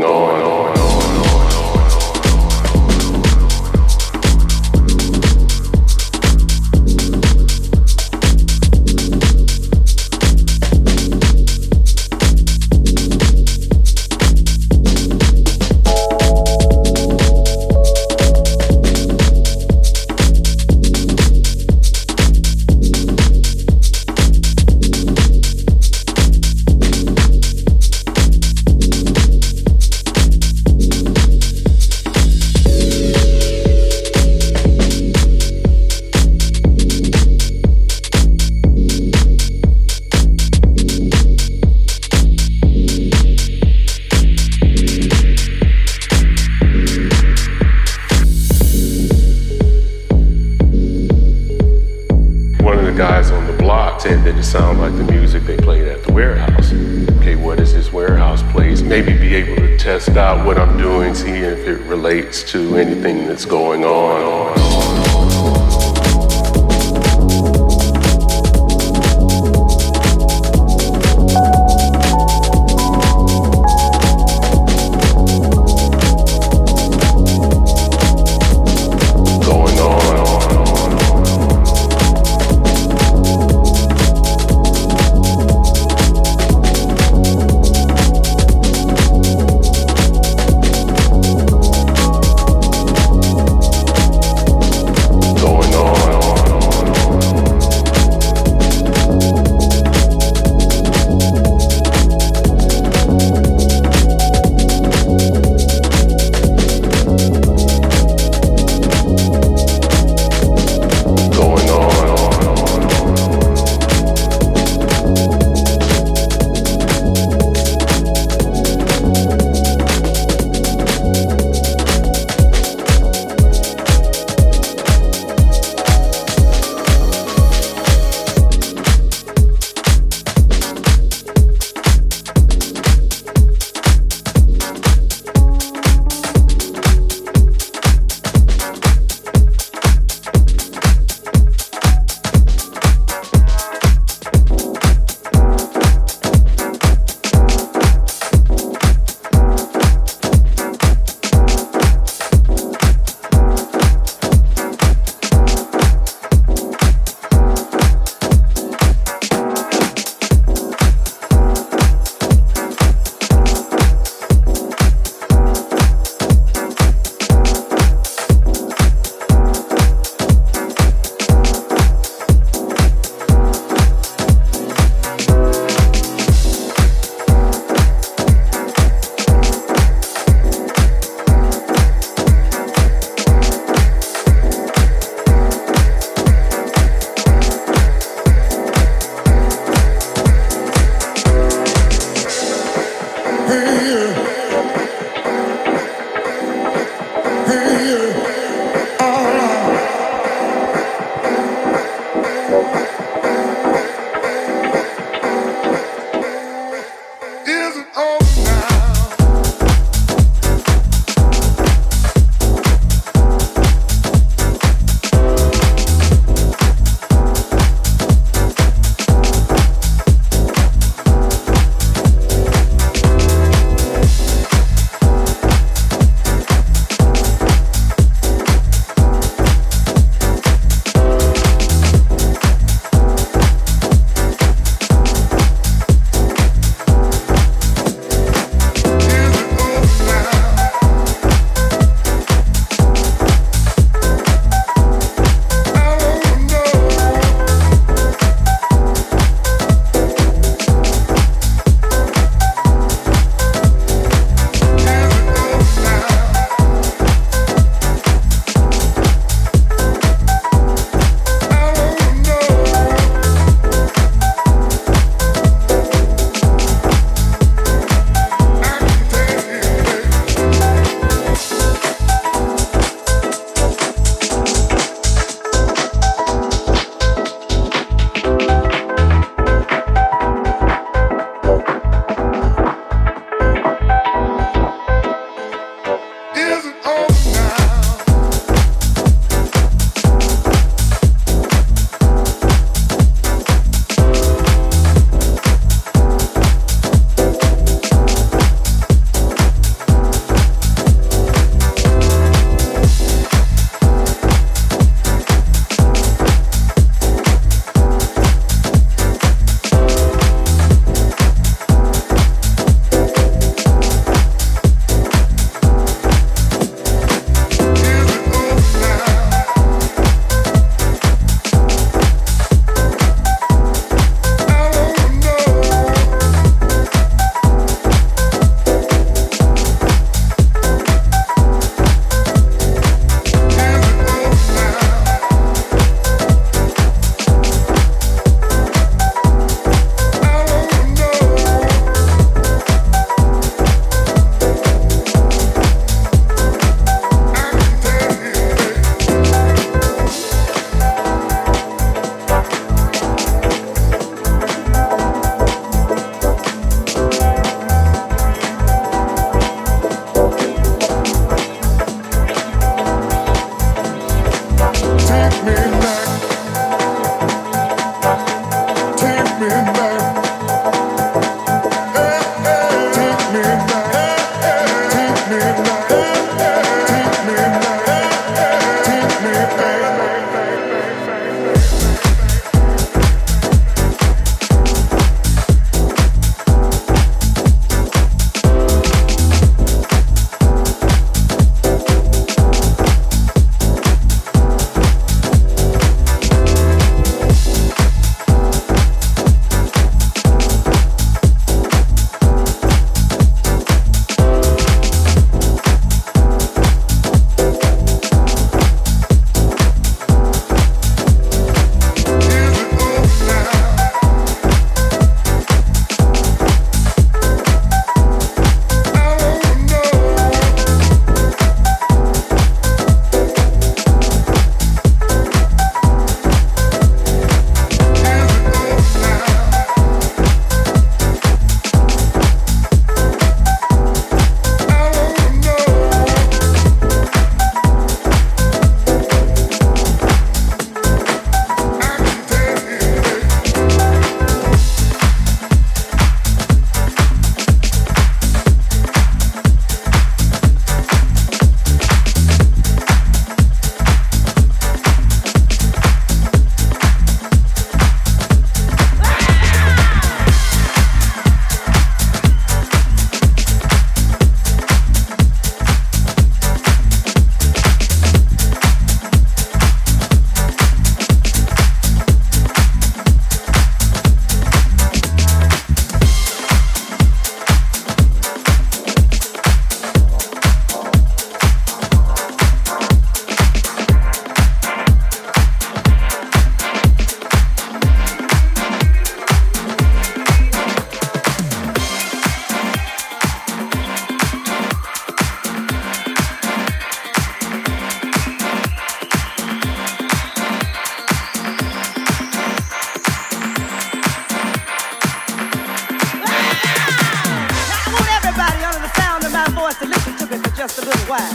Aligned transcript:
going 0.00 0.42
on. 0.42 0.43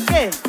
¿Qué? 0.08 0.49